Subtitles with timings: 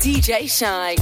[0.00, 0.96] DJ Shynn.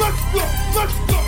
[0.00, 0.40] Let's go,
[0.74, 1.20] let's go.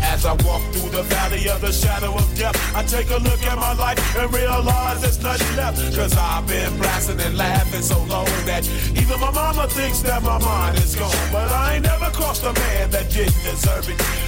[0.00, 3.42] As I walk through the valley of the shadow of death, I take a look
[3.42, 5.78] at my life and realize there's nothing left.
[5.96, 8.64] Cause I've been blasting and laughing so long that
[8.96, 11.10] even my mama thinks that my mind is gone.
[11.32, 14.27] But I ain't never crossed a man that didn't deserve it.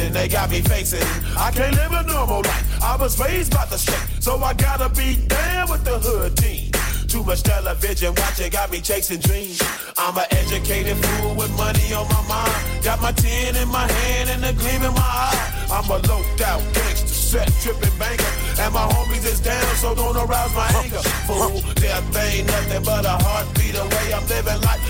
[0.00, 1.06] Situation they got me facing.
[1.36, 2.82] I can't live a normal life.
[2.82, 6.70] I was raised by the street, so I gotta be down with the hood team.
[7.08, 9.60] Too much television watching got me chasing dreams.
[9.98, 12.84] I'm an educated fool with money on my mind.
[12.84, 15.66] Got my tin in my hand and a gleam in my eye.
[15.72, 18.32] I'm a loped out gangster, set tripping banker.
[18.62, 21.02] And my homies is down, so don't arouse my anger.
[21.26, 24.14] Fool, death ain't nothing but a heartbeat away.
[24.14, 24.89] I'm living life.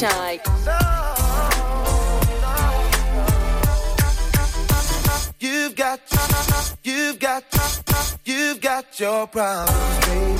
[0.00, 0.80] DJ Shynn.
[5.38, 6.00] You've got,
[6.82, 7.44] you've got,
[8.24, 10.36] you've got your problems, baby.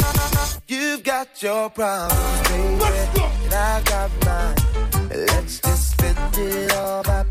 [0.67, 2.85] You've got your problems, baby.
[3.45, 4.57] And I got mine.
[5.11, 7.25] Let's just spend it all by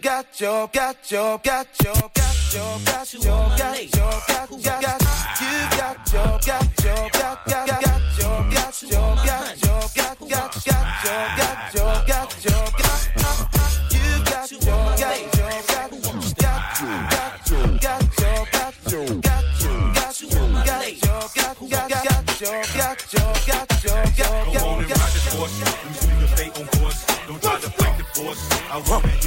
[0.00, 5.00] got your, got your, got your, got your, got your, got your, got your, got
[5.40, 10.46] you got your, got your, got got got your, got your, got your, got got
[10.48, 17.50] got your, got your, got your, got you got your, got your, got got got
[17.50, 22.62] your, got your, got your, got you got your, got your, got got got your,
[22.76, 24.44] got your, got your, got got.
[24.52, 25.56] Go on and ride this horse.
[25.58, 27.00] You see the fate on course.
[27.26, 28.42] Don't try to fight the force.
[28.70, 29.17] I wanna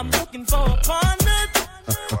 [0.00, 2.16] I'm looking for a partner.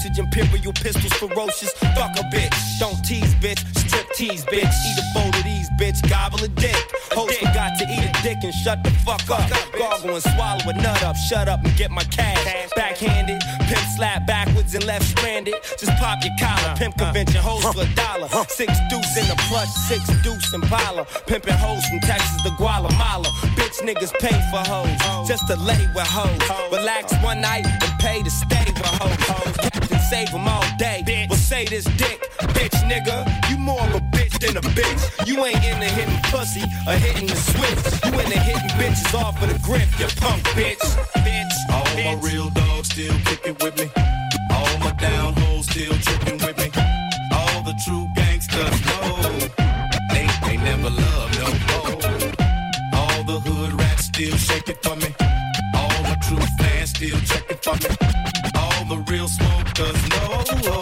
[0.00, 1.72] Overdosage, imperial pistols, ferocious.
[1.94, 2.78] Fuck a bitch.
[2.78, 3.58] Don't tease, bitch.
[3.76, 4.72] Strip tease, bitch.
[4.86, 6.08] Eat a bowl of these, bitch.
[6.08, 6.76] Gobble a dick.
[7.12, 9.48] Host forgot to eat a dick and shut the fuck up.
[9.78, 11.16] Gargle and swallow a nut up.
[11.16, 12.70] Shut up and get my cash.
[12.76, 15.54] Backhanded, pimp slap backwards and left stranded.
[15.78, 16.76] Just pop your collar.
[16.76, 18.28] Pimp convention hoes for a dollar.
[18.48, 21.06] Six deuce in the plush, six deuce in Pala.
[21.26, 23.28] Pimping hoes from Texas to Guatemala.
[23.56, 26.40] Bitch niggas pay for hoes just to lay with hoes.
[26.72, 29.79] Relax one night and pay to stay with hoes.
[30.10, 31.04] Save them all day.
[31.06, 31.28] Bitch.
[31.28, 32.18] Well, say this dick,
[32.58, 33.22] bitch nigga.
[33.48, 35.24] You more of a bitch than a bitch.
[35.24, 37.80] You ain't into hitting pussy or hitting the switch.
[38.04, 40.82] You into hitting bitches off of the grip, you punk bitch.
[41.22, 41.54] Bitch.
[41.70, 43.86] All my real dogs still kicking with me.
[44.50, 46.70] All my down hoes still tripping with me.
[47.30, 49.14] All the true gangsters know
[50.10, 52.02] they they never love no more.
[52.98, 55.14] All the hood rats still shaking for me.
[55.76, 57.94] All my true fans still checking for me.
[58.56, 59.28] All the real
[59.86, 60.80] smokers know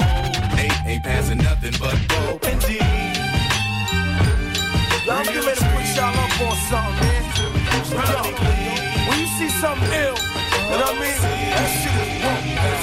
[0.56, 2.78] they ain't passing nothing but dope and D.
[5.06, 7.22] Y'all get ready to put y'all up on something, man.
[7.94, 8.22] Yo,
[9.08, 11.18] when you see something ill, you know what I mean?
[11.54, 12.77] That shit is wrong.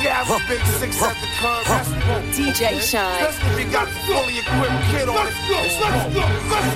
[0.00, 2.24] Nigga have a big six at the curb, that's wrong.
[2.32, 3.04] DJ Shynn.
[3.20, 5.36] Especially if you got a fully equipped kid on it.
[5.36, 6.08] It's wrong.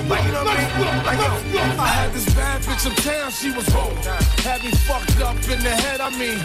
[0.05, 1.01] Like, you know what I mean?
[1.01, 1.17] Like,
[1.49, 3.97] yo, I had this bad bitch uptown, she was wrong.
[4.45, 6.37] Had me fucked up in the head, I mean.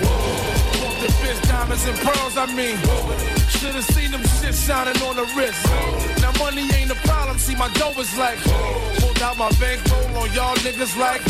[0.80, 2.80] Bought the bitch diamonds and pearls, I mean.
[3.52, 5.60] Should've seen them shit shining on the wrist.
[6.24, 8.40] Now money ain't a problem, see my dough is like.
[9.04, 11.20] Pulled out my bankroll on y'all niggas like.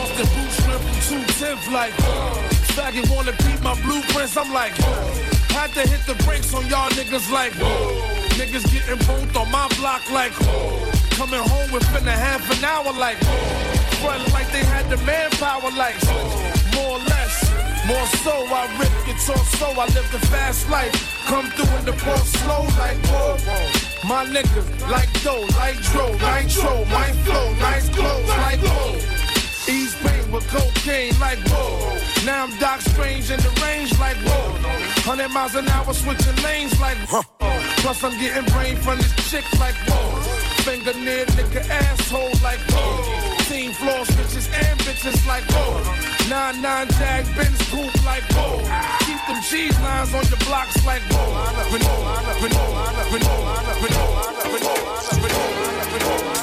[0.00, 1.92] Off the boots went from 210 like.
[2.72, 4.72] Faggot wanna beat my blueprints, I'm like.
[5.52, 7.52] Had to hit the brakes on y'all niggas like.
[8.40, 10.32] Niggas getting both on my block like.
[11.12, 13.18] Coming home within a half an hour like.
[14.00, 16.00] Front like they had the manpower like.
[16.74, 17.34] More or less.
[17.86, 20.96] More so, I rip guitar so I live the fast life.
[21.26, 23.36] Come through in the ball slow like whoa.
[24.08, 29.21] My niggas like dough, like dro, nitro, my flow, nice clothes like whoa.
[29.68, 31.94] Ease pain with cocaine like whoa.
[32.26, 34.58] Now I'm Doc Strange in the range like whoa.
[35.06, 37.22] 100 miles an hour switching lanes like whoa.
[37.78, 40.20] Plus I'm getting brain from this chick like whoa.
[40.66, 43.06] Finger near nigga asshole like whoa.
[43.46, 45.78] Team floor bitches and bitches like whoa.
[46.28, 48.58] Nine nine jag Benz coupe like whoa.
[49.06, 51.38] Keep them cheese lines on your blocks like whoa.
[51.70, 52.02] Renault,
[52.42, 52.74] Renault,
[53.14, 53.46] Renault,
[53.78, 54.82] Renault, Renault,
[55.22, 55.62] Renault,
[56.02, 56.41] DJ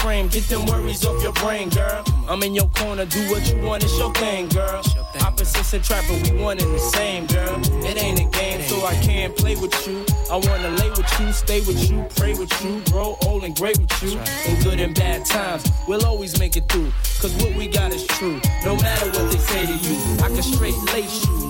[0.00, 2.02] frame, get them worries off your brain, girl.
[2.28, 4.82] I'm in your corner, do what you want, it's your thing, girl.
[5.20, 7.60] Opposites attract, but we one and the same, girl.
[7.84, 10.04] It ain't a game, so I can't play with you.
[10.30, 13.78] I wanna lay with you, stay with you, pray with you, grow old and great
[13.78, 14.18] with you.
[14.46, 16.92] In good and bad times, we'll always make it through.
[17.20, 19.96] Cause what we got is true, no matter what they say to you.
[20.24, 21.49] I can straight lace you,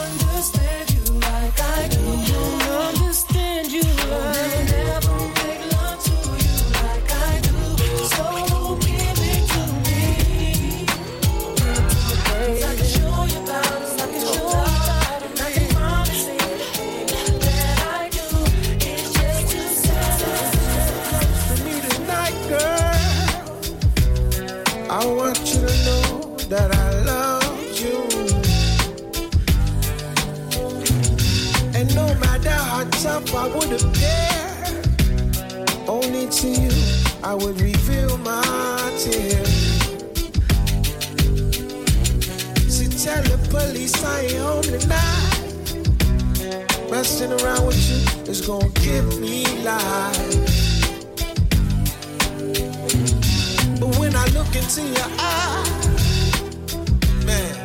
[37.31, 39.47] I would reveal my tears.
[42.67, 45.31] See, tell the police I ain't home tonight.
[46.91, 50.35] Messing around with you is gonna give me life.
[53.79, 55.95] But when I look into your eyes,
[57.23, 57.55] man,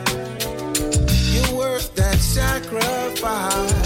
[1.35, 3.86] you're worth that sacrifice.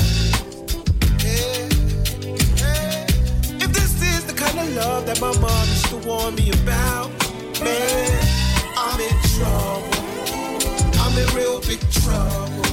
[4.75, 7.11] Love that my mom used to warn me about,
[7.63, 8.11] man,
[8.77, 9.91] I'm in trouble.
[11.03, 12.65] I'm in real big trouble.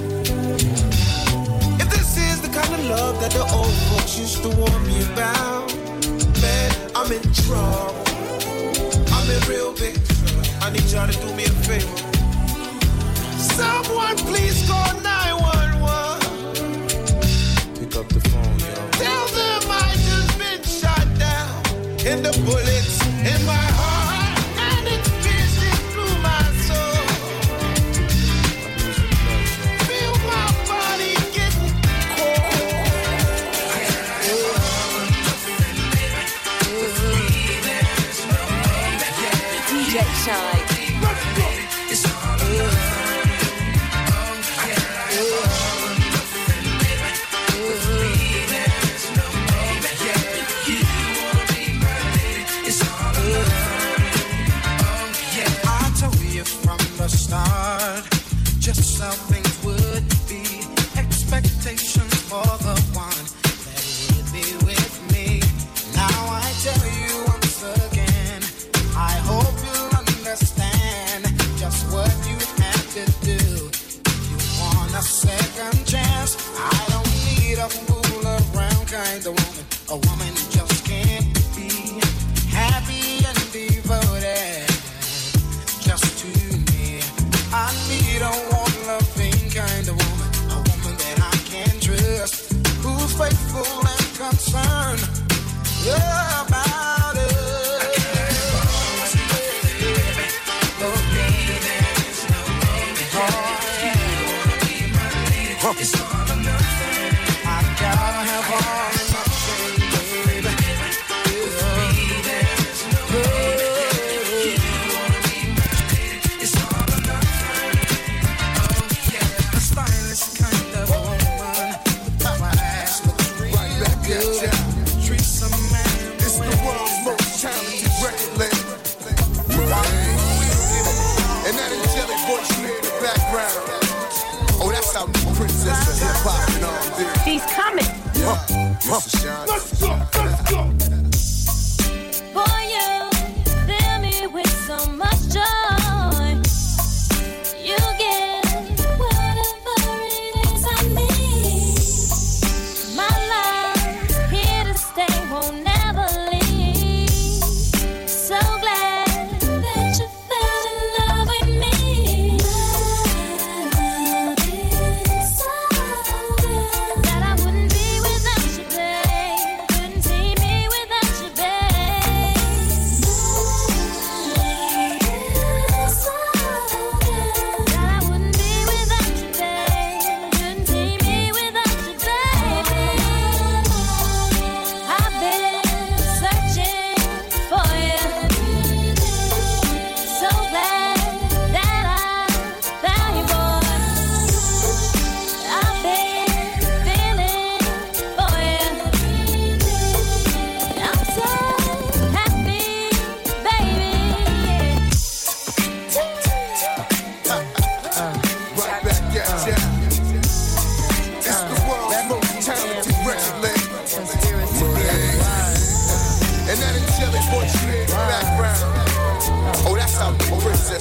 [1.81, 5.03] If this is the kind of love that the old folks used to warn me
[5.13, 5.73] about,
[6.41, 8.03] man, I'm in trouble.
[9.13, 10.43] I'm in real big trouble.
[10.61, 11.97] I need y'all to do me a favor.
[13.37, 14.76] Someone please call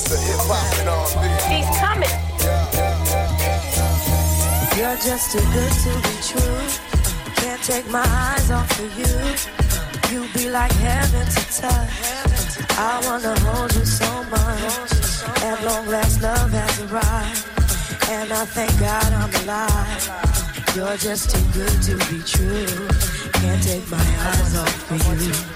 [0.09, 1.27] to hip hop and R&B.
[1.51, 2.15] He's coming.
[4.79, 6.63] You're just too good to be true.
[7.43, 9.15] Can't take my eyes off of you.
[10.13, 11.91] You be like heaven to touch.
[12.79, 14.97] I wanna hold you so much.
[15.43, 17.45] And long last, love has arrived,
[18.11, 20.77] and I thank God I'm alive.
[20.77, 22.89] You're just too good to be true.
[23.41, 25.56] Can't take my eyes off of you.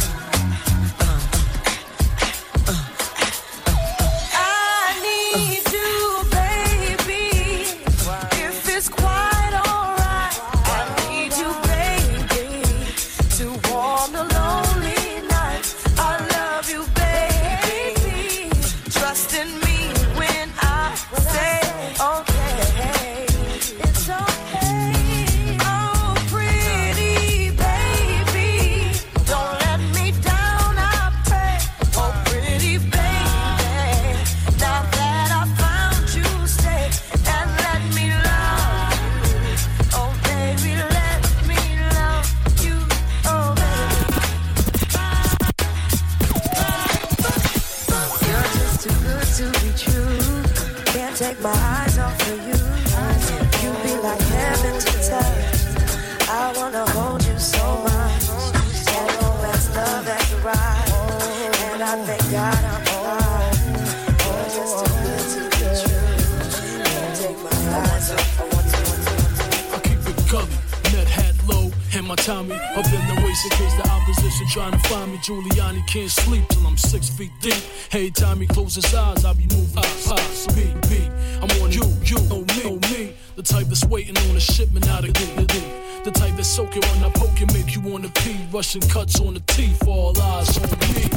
[74.51, 75.17] Trying to find me.
[75.19, 77.63] Giuliani can't sleep till I'm six feet deep.
[77.89, 81.09] Hey, Tommy close his eyes, I'll be moving past me, me.
[81.41, 83.13] I'm on you, you, know me, know me.
[83.37, 85.63] The type that's waiting on a shipment out of the
[86.03, 88.35] The type that's soaking when I poke and make you wanna pee.
[88.51, 91.07] Russian cuts on the teeth, all eyes on me.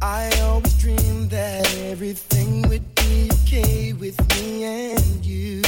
[0.00, 5.60] I always dreamed that everything would be okay with me and you.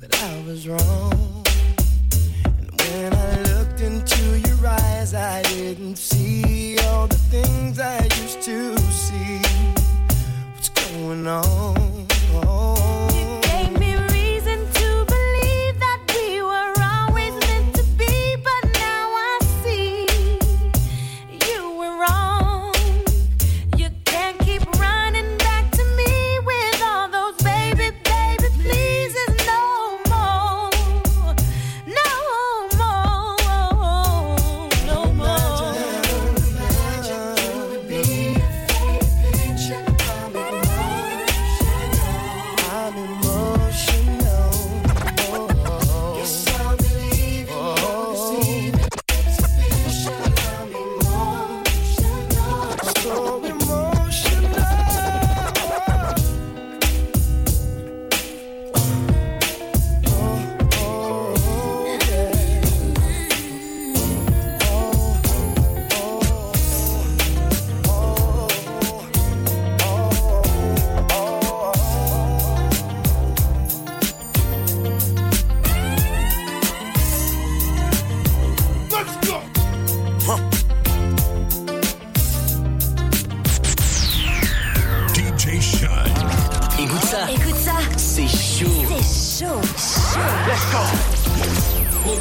[0.00, 1.44] But I was wrong.
[2.44, 3.77] And when I looked
[5.14, 9.40] I didn't see all the things I used to see.
[10.54, 11.87] What's going on?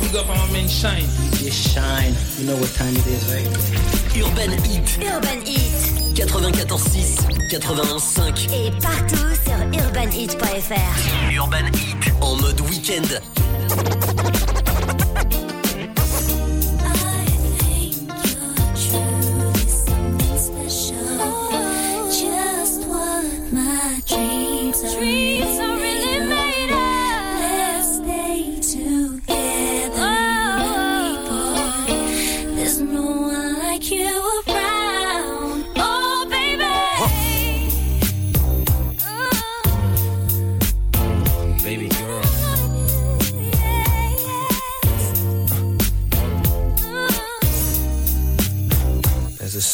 [0.08, 1.04] Big up on my man Shine.
[2.38, 3.48] You know what time it is, right?
[4.18, 4.98] Urban Heat.
[5.04, 6.16] Urban Heat.
[6.16, 8.52] 94.6, 91.5.
[8.54, 11.38] Et partout sur urbanheat.fr.
[11.38, 12.14] Urban Heat.
[12.22, 14.37] En mode week-end.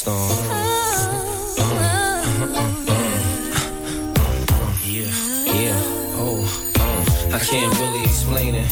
[0.04, 0.30] Storm.
[4.84, 5.08] Yeah,
[5.48, 5.80] yeah,
[6.20, 6.44] oh,
[6.78, 8.68] uh, I can't really explain it.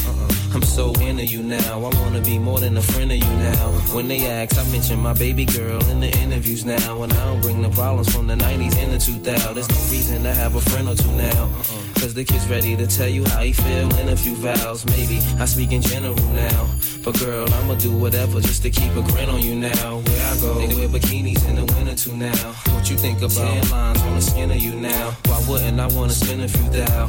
[0.53, 1.85] I'm so into you now.
[1.85, 3.67] I wanna be more than a friend of you now.
[3.95, 7.01] When they ask, I mention my baby girl in the interviews now.
[7.03, 9.53] And I don't bring the problems from the 90s and the 2000s.
[9.53, 11.49] There's no reason to have a friend or two now.
[11.95, 14.85] Cause the kid's ready to tell you how he feel in a few vows.
[14.87, 16.67] Maybe I speak in general now.
[17.05, 20.00] But girl, I'ma do whatever just to keep a grin on you now.
[20.41, 22.33] Go, they wear bikinis in the winter too now.
[22.73, 25.11] What you think about tan lines on the skin of you now?
[25.25, 27.03] Why wouldn't I wanna spend a few thou?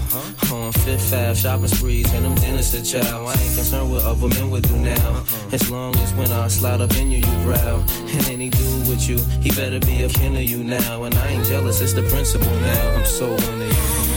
[0.53, 3.25] On Fifth Ave, shopping sprees, and them dinners to chow.
[3.25, 4.93] I ain't concerned what other men would do now.
[4.93, 5.55] Uh-uh.
[5.57, 7.81] As long as when I slide up in you, you growl.
[8.15, 11.05] And any dude with you, he better be a kin of you now.
[11.05, 12.97] And I ain't jealous, it's the principle now.
[12.97, 14.12] I'm so into you.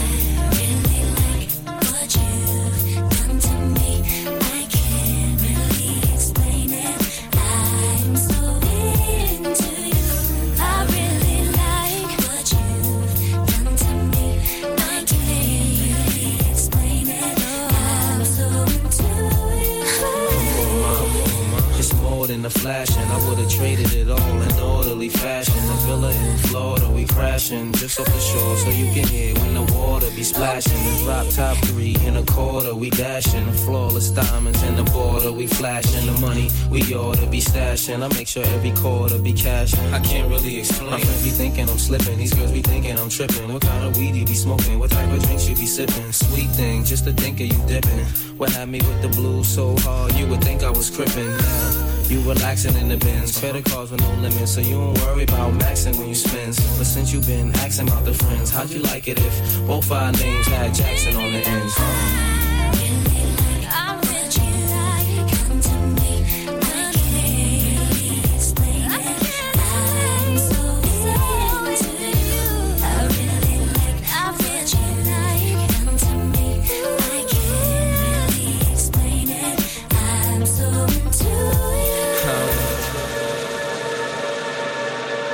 [36.76, 38.02] We ought to be stashing.
[38.04, 39.80] I make sure every quarter be cashing.
[39.94, 40.90] I can't really explain.
[40.90, 43.50] My friends be thinking I'm slipping, these girls be thinking I'm tripping.
[43.50, 44.78] What kind of weed you be smoking?
[44.78, 46.12] What type of drinks you be sipping?
[46.12, 48.04] Sweet thing, just to think of you dipping.
[48.36, 51.38] What had me with the blues so hard, you would think I was crippin'.
[51.38, 53.38] Now, you relaxing in the bins.
[53.40, 56.56] Credit cards with no limits, so you don't worry about maxing when you spend.
[56.76, 60.12] But since you been asking about the friends, how'd you like it if both our
[60.12, 62.35] names had Jackson on the ends?